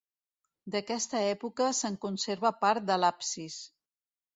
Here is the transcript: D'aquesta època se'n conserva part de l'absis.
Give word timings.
D'aquesta 0.75 1.21
època 1.35 1.69
se'n 1.83 2.01
conserva 2.09 2.55
part 2.67 2.93
de 2.93 3.01
l'absis. 3.05 3.65